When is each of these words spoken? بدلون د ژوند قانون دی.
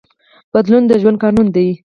بدلون 0.53 0.83
د 0.87 0.91
ژوند 1.01 1.17
قانون 1.23 1.47
دی. 1.55 1.67